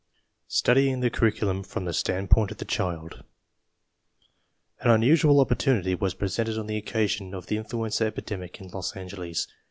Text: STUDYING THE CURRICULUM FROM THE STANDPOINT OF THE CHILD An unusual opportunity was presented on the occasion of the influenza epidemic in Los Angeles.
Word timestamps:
STUDYING 0.47 1.01
THE 1.01 1.11
CURRICULUM 1.11 1.61
FROM 1.61 1.85
THE 1.85 1.93
STANDPOINT 1.93 2.49
OF 2.49 2.57
THE 2.57 2.65
CHILD 2.65 3.23
An 4.79 4.89
unusual 4.89 5.39
opportunity 5.39 5.93
was 5.93 6.15
presented 6.15 6.57
on 6.57 6.65
the 6.65 6.75
occasion 6.77 7.35
of 7.35 7.45
the 7.45 7.57
influenza 7.57 8.05
epidemic 8.07 8.59
in 8.59 8.69
Los 8.69 8.95
Angeles. 8.95 9.47